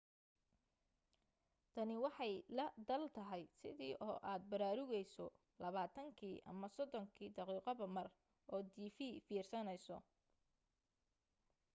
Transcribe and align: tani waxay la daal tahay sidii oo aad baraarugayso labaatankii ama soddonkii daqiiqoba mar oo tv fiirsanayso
tani 1.75 1.95
waxay 2.05 2.33
la 2.57 2.65
daal 2.87 3.03
tahay 3.17 3.43
sidii 3.61 3.93
oo 4.07 4.15
aad 4.31 4.43
baraarugayso 4.51 5.25
labaatankii 5.61 6.35
ama 6.51 6.67
soddonkii 6.75 7.33
daqiiqoba 7.37 7.85
mar 7.95 8.07
oo 8.53 8.61
tv 8.75 8.83
fiirsanayso 9.25 9.95